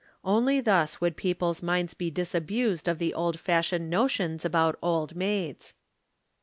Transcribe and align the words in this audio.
Only 0.23 0.59
thus 0.61 0.99
would 0.99 1.15
people's 1.15 1.61
minds 1.61 1.93
be 1.93 2.09
disabused 2.09 2.87
of 2.87 2.97
the 2.97 3.13
old 3.13 3.39
fashioned 3.39 3.87
notions 3.91 4.43
about 4.43 4.79
old 4.81 5.15
maids. 5.15 5.75